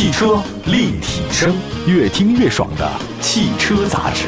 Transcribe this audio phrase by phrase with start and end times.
[0.00, 1.54] 汽车立体声，
[1.86, 4.24] 越听越爽的汽车杂志。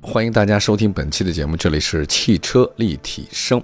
[0.00, 3.62] 欢迎大家收听本期的节目，这里是汽车立体声。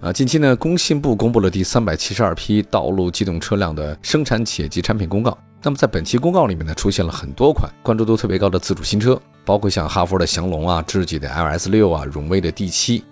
[0.00, 5.36] 啊，近期呢，工信部公布了第三百七十二批道路机动车辆的生产企业及产品公告。
[5.60, 13.02] 那么在本期公告里面呢，出现了很多款关注度特别高的自主新车，包括像哈弗的翔龙啊、智己的 LS 六啊、荣威的 D 七。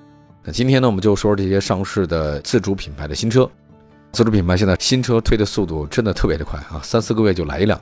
[0.48, 3.50] 那今天呢，我们就说说这些上市的自主品牌的新车。
[4.16, 7.78] 自主品牌现在新车推的速度真的特别的快啊，三四个月就来一辆。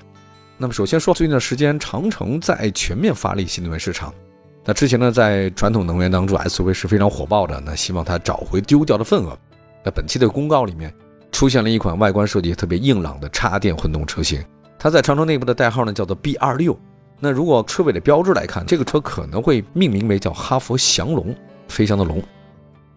[0.59, 4.13] 那么首先说，最近的时间，长城在全面发力新能源市场。
[4.65, 7.63] 那之前呢，在传统能源当中，SUV 是非常火爆的。
[7.65, 9.39] 那希望它找回丢掉的份额。
[9.85, 10.93] 那本期的公告里面
[11.31, 14.45] 出现了一款外观设计特别硬朗的插电混动车型，
[14.77, 16.77] 它在长城内部的代号呢叫做 B 二六。
[17.21, 21.33] 那如果车尾的标志来看，这个车可能会命名为叫哈弗翔龙，
[21.69, 22.21] 飞翔的龙。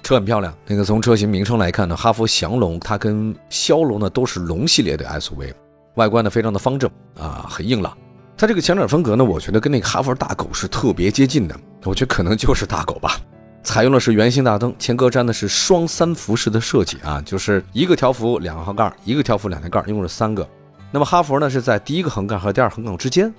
[0.03, 5.53] 车很漂亮，那个从车型名称来看呢，哈弗翔龙它跟枭龙呢都是龙系列的 SUV，
[5.95, 7.97] 外观呢非常的方正啊，很硬朗。
[8.37, 13.19] 它这个前脸风格呢，我觉得跟那个哈弗大狗是特别接近的，我觉得可能就是大狗吧。
[13.63, 20.47] 采用的是圆形大灯，前格栅呢是双三辐式的设计啊，就是一个条幅两个横杠，一个条幅两条杠，一共是三个。
[20.89, 23.33] 那么哈弗呢是在第一个横杠和第二横杠之间，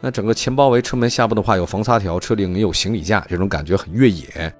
[0.00, 4.52] 那整个前包围车门下部的话有防擦条，车顶也有行李架，这种感觉很越野。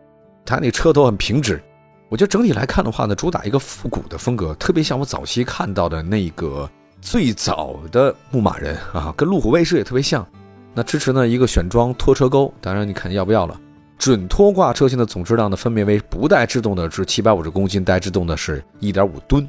[0.49, 1.63] 它那车头很平直，
[2.09, 6.67] 我觉得整体来看的话呢，主打一个复古的风格，特别像我早期看到的那个
[7.03, 10.27] 最早的牧马人啊，跟路虎卫士也特别像。
[10.73, 13.61] 那支持呢一个选装拖车钩，当然你看要不要了。
[13.99, 19.47] 准拖挂车型的总质量呢，分别为不带制动的是七百五十公斤，带制动的是一点五吨。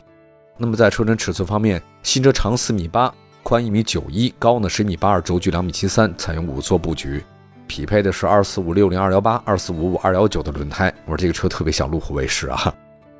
[0.57, 3.09] 那么在车身尺寸方面，新车长四米八，
[3.41, 7.23] 宽一米九一，高呢十米八二，轴距两米七三，采用五座布局。
[7.69, 10.91] 匹配的是二四五六零二幺八、二四五五二幺九的轮胎。
[11.05, 12.73] 我说这个车特别像路虎卫士啊。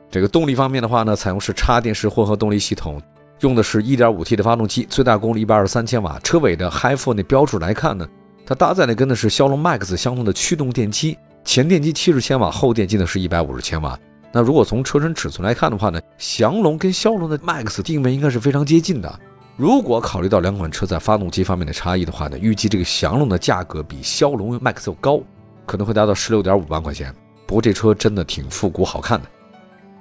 [0.10, 3.00] 这个动力方面的话呢，采用是插电式混合动力系统，
[3.42, 6.20] 用的是一点五 T 的发动机，最大功率一百二十三千瓦。
[6.24, 8.08] 车尾的 HiFi 那标志来看呢，
[8.44, 11.16] 它搭载的跟的是骁龙 Max 相同的驱动电机，
[11.46, 13.98] 前电机七十千瓦，后电机呢是一百五十千瓦。
[14.32, 19.20] 那如果从车身尺寸来看的话呢，翔龙跟骁龙的 Max 定位应该是非常接近的。
[19.60, 25.20] 如果考虑到两款车在发动机方面的差异的话呢，预计这个翔龙的价格比骁龙 Max 要高，
[25.66, 27.14] 可能会达到十六点五万块钱。
[27.46, 29.28] 不过这车真的挺复古好看的。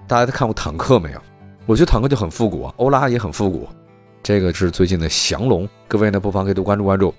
[0.07, 1.21] 大家都看过坦克没有？
[1.67, 3.69] 我觉得坦克就很复古啊，欧拉也很复古。
[4.23, 7.13] 这个是最近的翔龙，各位呢不妨可以多关注关注。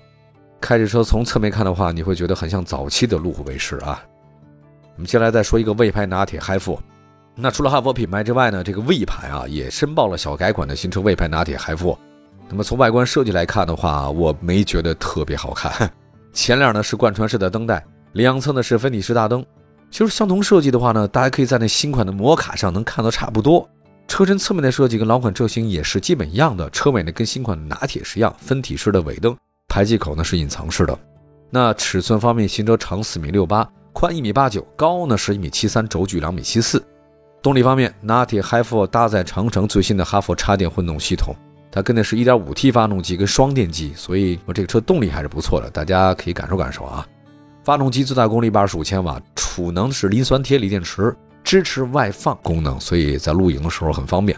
[0.62, 4.02] 开着车从侧面看的话，你会觉得很像早期的路虎卫士啊。
[4.94, 6.80] 我们接下来再说一个魏牌拿铁嗨富。
[7.34, 11.98] 那除了哈弗品牌之外呢，这个魏牌啊也申报了小改款的新车魏牌拿铁嗨富。
[12.50, 15.90] 那么从外观设计来看的话，我没觉得特别好看。
[16.32, 19.44] 前脸呢是贯穿式的灯带，两侧呢是分体式大灯。
[19.90, 23.68] 其实相同设计的话呢，大家可以在那新款的摩卡上能看到差不多。
[24.08, 29.36] 车身侧面的设计跟老款车型也是基本一样的，车尾呢跟新款的拿铁是一样，分体式的尾灯，
[29.68, 30.98] 排气口呢是隐藏式的。
[31.50, 36.82] 那尺寸方面，新车长四米六八，宽一米八九，高呢是一米七三，轴距两米七四。
[37.42, 41.34] 动力方面，拿铁 HiFi 搭载长城最新的哈弗插电混动系统。
[41.72, 47.06] 它跟的是一点五 T 发动机跟双电机，所以我这个车动力还是不错的，大家可以感受感受啊。
[47.62, 51.14] 发动机最大功率八十五千瓦，储能是磷酸铁锂电池，
[51.44, 54.36] 支持外放功能，所以在露营的时候很方便。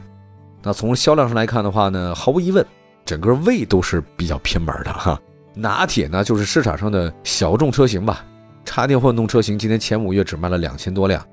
[0.63, 2.65] 那从销量上来看的话呢，毫无疑问，
[3.05, 5.19] 整个魏都是比较偏门的哈。
[5.55, 8.25] 拿铁呢就是市场上的小众车型吧，
[8.65, 11.25] 插电混动车型今年前五月只卖了两千多辆。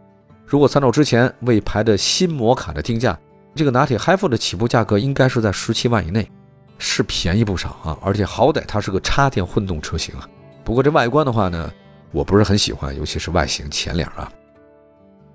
[0.46, 3.20] 如果参照之前魏牌的新摩卡的定价。
[3.56, 6.30] 这个拿铁 HiFi 的起步价格应该是在十七万以内，
[6.78, 7.98] 是便宜不少啊！
[8.02, 10.28] 而且好歹它是个插电混动车型啊。
[10.64, 11.72] 不过这外观的话呢，
[12.12, 14.32] 我不是很喜欢，尤其是外形前脸啊。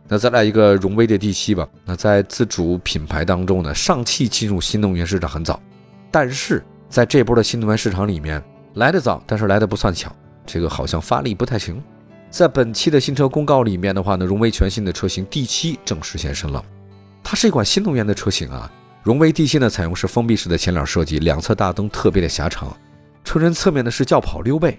[0.06, 1.69] 那再来一个荣威的 D7 吧。
[1.84, 5.60] 那在自主品牌当中呢，上汽进入新能源市场很早，
[6.10, 8.42] 但是在这波的新能源市场里面
[8.75, 10.14] 来得早，但是来的不算巧，
[10.46, 11.82] 这个好像发力不太行。
[12.31, 16.64] 在本期的新车公告里面的话呢，荣威全新的车型 D7 正式现身了。
[17.25, 18.71] 它是一款新能源的车型啊，
[19.03, 22.76] 荣威 D7 呢采用是封闭式的前脸设计，两侧大灯特别的狭长，
[23.25, 24.79] 车身侧面呢是轿跑溜背，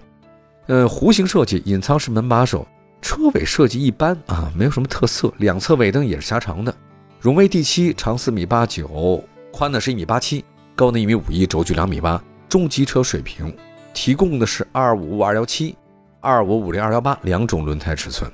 [0.68, 2.66] 呃弧形设计，隐藏式门把手，
[3.02, 6.74] 车尾设计一般啊，没有什么特色，两侧尾灯也是狭长的。
[7.20, 9.22] 荣威 D7 长四米八九，
[9.52, 10.44] 宽呢是一米八七，
[10.76, 13.54] 高呢一米五一，轴距两米八，中级车水平，
[13.92, 15.76] 提供的是二五五二幺七、
[16.20, 18.30] 二五五零二幺八两种轮胎尺寸。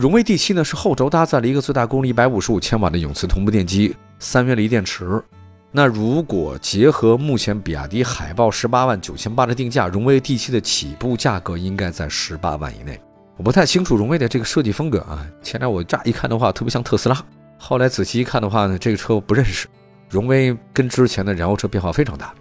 [0.00, 5.22] 荣威 D7 呢是后轴搭载了一个最大功率一百五十五千瓦的永磁同步电机，三元锂电池。
[5.70, 12.98] 那如果结合目前比亚迪海豹十八万九千八的定价，荣威 D7 的起步价格应该在十八万以内。
[13.36, 17.22] 我不太清楚荣威的这个设计风格啊，前面我乍一看的话特别像特斯拉，
[17.58, 19.68] 后来仔细一看的话呢，这个车我不认识。
[20.08, 22.34] 荣威跟之前的燃油车变化非常大。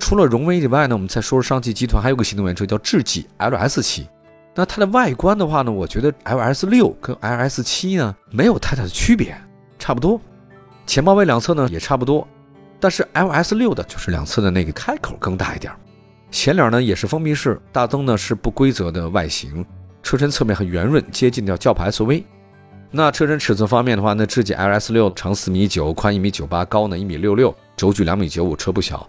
[0.00, 4.08] 除了荣威以外呢，我们再说说上汽集团还有个新能源车叫智己 LS 七。
[4.54, 9.36] 那它的外观的话呢，我觉得 LS 六跟 LS 七呢没有太大的区别，
[9.78, 10.20] 差不多。
[10.86, 12.26] 前包围两侧呢也差不多，
[12.78, 15.72] 但是 LS 六的就是两侧的那个开口更大一点。
[16.30, 19.64] 前脸呢也是封闭式，大灯呢是不规则的外形，
[20.02, 22.24] 车身侧面很圆润，接近掉轿跑 SUV。
[22.90, 29.08] 那车身尺寸方面的话，那智己 LS 六长四米九，宽一米九八，高呢一米六六，轴距两米九五，车不小。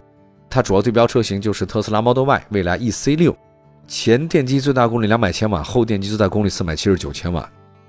[0.50, 3.36] 它主要对标车型就是特斯拉 Model Y、未来 EC 六，
[3.86, 7.48] 前电机最大功率两百千瓦，后电机最大功率四百七十九千瓦，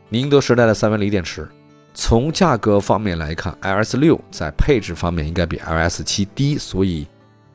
[0.09, 1.47] 宁德时代的三元锂电池。
[1.93, 7.07] 从价格方面来看，LS 六在配置方面应该比 LS 七低，所以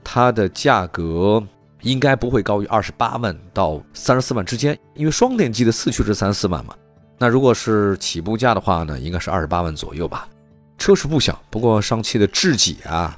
[0.03, 1.41] 它的价格
[1.83, 6.75] 应该不会高于二十八万到三十四万之间，因为双电机的四驱是三四万嘛。
[7.19, 10.29] 那如果是起步价的话呢，应该是二十八万左右吧。
[10.77, 13.17] 车是不小，不过上汽的智己啊，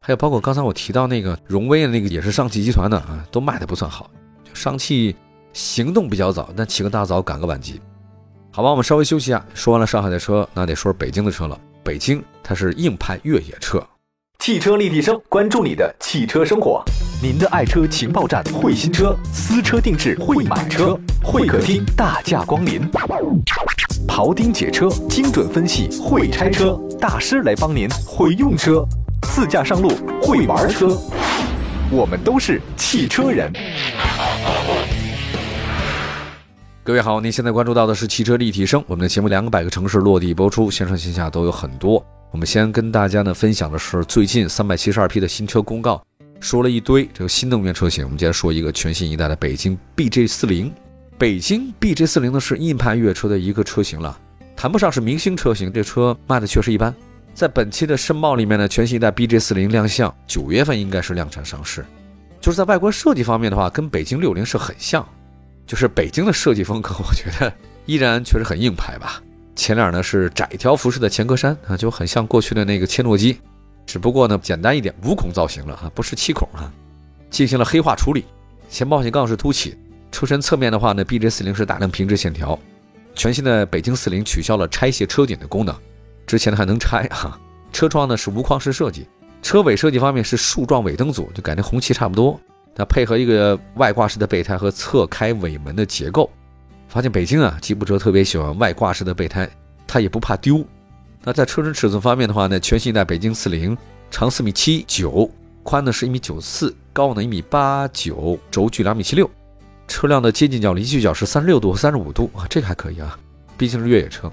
[0.00, 4.10] 还有包括刚才我提到那个荣威的那个也是上汽集团的啊，都卖的不算好。
[4.56, 5.14] 上汽
[5.52, 7.80] 行动比较早，但起个大早赶个晚集。
[8.50, 9.44] 好吧，我们稍微休息一下。
[9.54, 11.60] 说完了上海的车，那得说北京的车了。
[11.84, 13.86] 北京它是硬派越野车，
[14.38, 16.82] 汽车立体声，关注你的汽车生活。
[17.22, 22.80] 您的爱车情报站，会新车，私车定制，会买车，会客厅大驾光临，
[24.08, 28.84] 庖丁解车，精准分析，会拆车大师来帮您，会用车，
[29.22, 29.90] 自驾上路，
[30.22, 30.88] 会玩车，
[31.90, 33.52] 我们都是汽车人。
[36.86, 42.00] 各位好，您现在关注到的是汽车立体声，我们的节目两百个城市落地播出，线上线下都有很多。
[42.30, 46.00] 我们先跟大家呢分享的是最近三百七十二批的新车公告，
[46.38, 48.04] 说了一堆这个新能源车型。
[48.04, 50.72] 我们接着说一个全新一代的北京 BJ 四零。
[51.18, 54.16] 北京 BJ 四零呢是硬派越野车的一个车型了，
[54.54, 56.94] 谈不上是明星车型，这车卖的确实一般。
[57.34, 61.84] 在本期的申报里面呢，全新一代 BJ 四零亮相，九月份应该是量产上市。
[62.40, 65.04] 就是在外观设计方面的话，跟北京六零是很像。
[65.66, 67.52] 就是北京的设计风格，我觉得
[67.86, 69.20] 依然确实很硬派吧。
[69.54, 73.38] 前脸呢是窄条幅式的前格栅啊，就很像过去的那个切诺基，
[73.86, 76.72] 只不过呢简单一点，五孔造型了啊，不是七孔啊，
[77.30, 78.24] 进行了黑化处理。
[78.68, 79.76] 前保险杠是凸起，
[80.12, 82.58] 车身侧面的话呢，BJ 四零是大量平直线条。
[83.14, 85.74] 全新的北京四零取消了拆卸车顶的功能，
[86.26, 87.38] 之前的还能拆啊。
[87.72, 89.06] 车窗呢是无框式设计，
[89.40, 92.38] 车尾设计方面是竖状尾灯组，就改那红旗差不多。
[92.76, 96.30] 它配合一个外挂式的备胎和侧开尾门的结构，
[96.88, 99.48] 发现北京啊，吉普车特别喜欢外挂式的备胎，
[99.86, 100.62] 它也不怕丢。
[101.24, 103.74] 那在车身尺寸方面的话呢，全新一代北京四零
[104.10, 105.28] 长四米七九，
[105.62, 109.28] 宽呢是一米九四，高呢一米八九，轴距两米七六，
[109.88, 113.18] 车辆的接近角离去角是三十六度和三十五度啊，这个还可以啊，
[113.56, 114.30] 毕竟是越野车。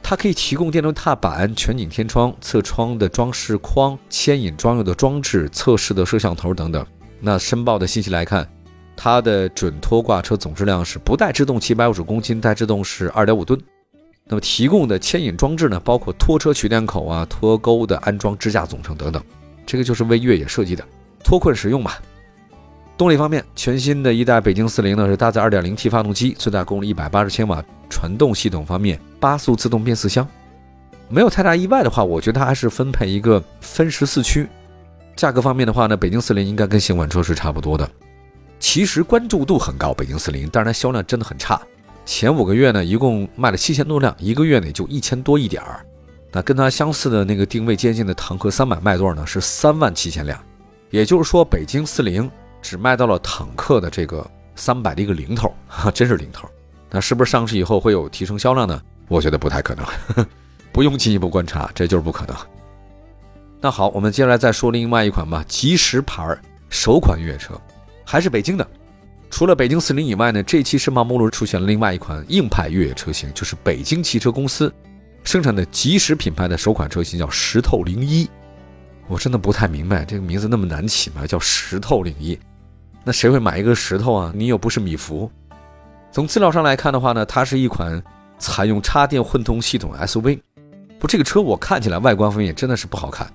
[0.00, 6.86] 它可以提供电动踏板、全景天窗、侧窗的装饰框、牵引专用的装置、侧视的摄像头等等。
[7.20, 8.48] 那申报的信息来看，
[8.96, 13.60] 它的准拖挂车总质量是不带制动七百五十公斤，带制动是二点五吨。
[14.26, 19.22] 那么提供的牵引装置呢，包括拖车取电口啊、拖钩的安装支架总成等等。
[19.66, 20.84] 这个就是为越野设计的，
[21.24, 22.00] 脱困实用吧。
[22.96, 27.64] 动力方面，全新的一代北京四零呢是搭载二点零 T 发动机，最大功率一百八十千瓦。
[27.88, 30.26] 传动系统方面，八速自动变速箱。
[31.08, 34.46] 没有太大意外的话，我觉得它还是分配一个分时四驱。
[35.20, 37.86] 价格方面的话呢，北京四零应该跟新款车是差不多的。
[38.58, 41.60] 其实关注度很高，北京四零，但是它销量真的很差。
[42.06, 45.84] 前五个月呢，一共卖了七千多辆，一个月呢就一千多一点儿。
[46.32, 49.26] 那跟它相似的那个定位接近的坦克三百卖多少呢？
[49.26, 50.42] 是三万七千辆。
[50.88, 52.30] 也就是说，北京四零
[52.62, 56.48] 只卖到了坦克的这个三百的一个零头，哈， 真是零头。
[56.88, 58.80] 那是不是上市以后会有提升销量呢？
[59.06, 59.84] 我觉得不太可能，
[60.72, 62.34] 不用进一步观察，这就是不可能。
[63.60, 66.36] 那好，我们接下来再说另外一款吧，吉时牌
[66.70, 67.60] 首款越野车，
[68.04, 68.66] 还是北京的。
[69.30, 74.72] 除了北京四零以外呢，这期申报目录出现了另外一款硬派越野车型，就是北京汽车公司
[75.24, 78.28] 生产的吉时品牌的首款车型，叫石头零一。
[79.08, 81.26] 我真的不太明白这个名字那么难起吗？
[81.26, 82.38] 叫石头零一，
[83.04, 84.32] 那谁会买一个石头啊？
[84.34, 85.30] 你又不是米芾。
[86.10, 88.02] 从资料上来看的话呢，它是一款
[88.38, 90.40] 采用插电混动系统 SUV。
[90.98, 93.30] 不，这个车我看起来外观方面真的是不好看。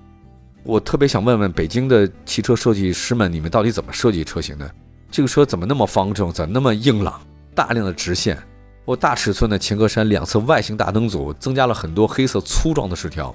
[0.65, 4.69] 我特别想问问北京的汽车设计师们，你们到底怎么设计车型的？
[5.11, 7.21] 这个车怎么那么方正，怎么那么硬朗？
[7.53, 8.35] 大量的直线，
[8.83, 13.33] 我大尺寸的前格栅两侧外形大灯组，增加了很多黑色粗壮的饰条，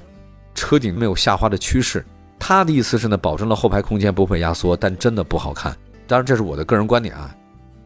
[0.56, 2.04] 车顶没有下滑的趋势。
[2.36, 5.74] 他的意思是呢，保证了后排空间不会压缩，但真的不好看。
[6.08, 7.32] 当然这是我的个人观点啊。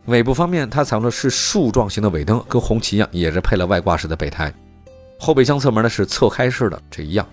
[0.07, 4.51] 尾部方面，它采用的是竖状型的尾灯，跟红旗一样，也是配了外挂式的备胎。
[5.19, 7.27] 后备箱侧门呢是侧开式的，这一样。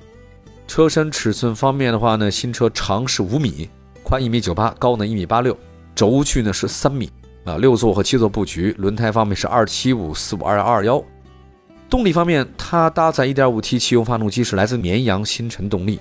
[0.71, 3.69] 车身尺寸方面的话呢，新车长是五米，
[4.03, 5.53] 宽一米九八，高呢一米八六，
[5.93, 7.11] 轴距呢是三米
[7.43, 11.03] 啊，六座和七座布局，轮胎方面是二七五四五二幺二幺。
[11.89, 15.99] 动力方面，它搭载 1.5T 汽油发动机，是来自绵阳新辰动力。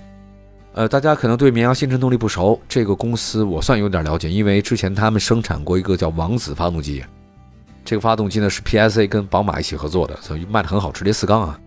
[0.75, 7.03] 呃，大家可能对绵阳新辰动力不熟，这个公司我算有点了解，因为之前他们生产过一个叫王子发动机，
[7.85, 11.59] 这个发动机呢是 PSA 跟宝马一起合作的，所以卖的很好，直列四缸啊。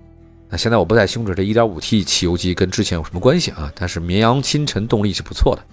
[0.54, 5.64] 那现在我不太清楚这 1.5T 汽油机跟之前有什么关系啊，但是绵阳清晨动力是不错的，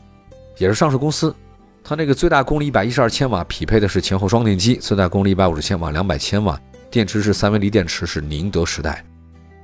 [0.57, 1.37] 也是上市公司。
[1.85, 6.59] 它那个最大功率112千瓦，匹配的是前后双电机，最大功率150千瓦、200千瓦。
[6.91, 9.05] 电池是三元锂电池，是宁德时代。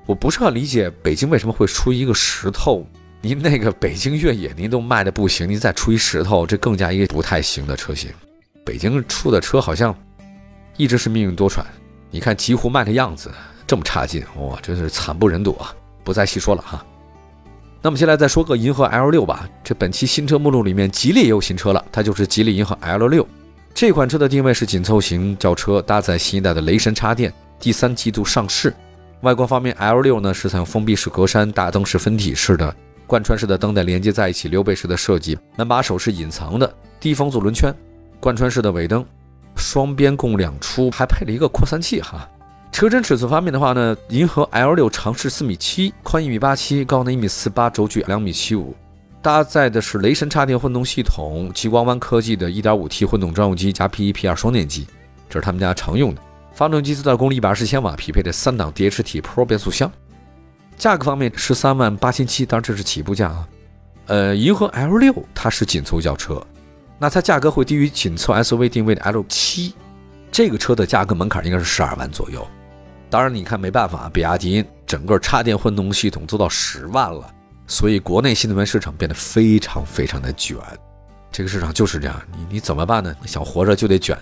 [0.04, 2.86] 我不是很理解北京为什么会出一个石头。
[3.22, 8.10] 您那个北京越野您都卖的不行，您再出一石头，这更加一个不太行的车型。
[8.66, 9.96] 北京出的车好像
[10.76, 11.64] 一直是命运多舛。
[12.10, 13.32] 你看极狐卖的样子
[13.66, 15.74] 这么差劲，哇，真是惨不忍睹啊！
[16.04, 16.84] 不再细说了哈。
[17.82, 19.48] 那么接下来再说个银河 L 六吧。
[19.64, 23.26] 这本期新车目录里面，吉利也有新车了，它就是吉利银河 L 六。
[23.74, 28.72] 这款车的定位是紧凑型轿车，搭载新一代的雷神插电，第三季度上市。
[29.22, 32.74] 外观方面，L6 呢是采用封闭式格栅，大灯是分体式的，
[33.06, 37.74] 贯穿式的灯带连接在一起，溜背式的设计，门把手是隐藏的，低风阻轮圈，
[38.20, 39.04] 贯穿式的尾灯，
[39.56, 42.28] 双边共两出，还配了一个扩散器哈。
[42.72, 48.74] 车身尺寸方面的话呢，银河 L6 长是四米七，宽一米八七，高呢一米四八，轴距两米七五。
[49.22, 54.86] 搭载的是雷神插电混动系统，极光湾科技的 1.5T 混动专用机加 P1、P2 双电机，
[55.28, 56.20] 这是他们家常用的。
[56.52, 59.90] 发动机最大功率120千瓦，匹配的三档 DHT Pro 变速箱。
[60.76, 63.48] 价格方面，十三万八千七，当然这是起步价啊。
[64.06, 66.40] 呃，银河 L6 它是紧凑轿车，
[66.98, 69.72] 那它价格会低于紧凑 SUV 定位的 L7，
[70.30, 72.46] 这个车的价格门槛应该是十二万左右。
[73.08, 77.32] 当然，你看没办法，比亚迪整个插电混动系统做到十万了。
[77.66, 80.56] 所以，国内新能源市场变得非常非常的卷，
[81.32, 82.22] 这个市场就是这样。
[82.32, 83.14] 你你怎么办呢？
[83.20, 84.16] 你想活着就得卷，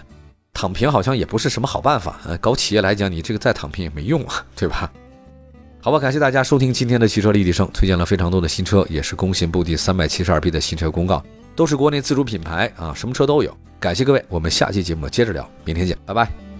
[0.53, 2.19] 躺平好像也不是什么好办法。
[2.26, 4.91] 呃，搞企业来讲，你这个再躺平也没用啊，对吧？
[5.83, 11.23] 好吧，感谢大家收听今天的汽车立体声，推荐了非常多的新车，也是工信部第三百七十二批的新车公告，
[11.55, 13.55] 都是国内自主品牌啊，什么车都有。
[13.79, 16.54] 感谢各位，我们下期节目接着聊，明天见，拜拜。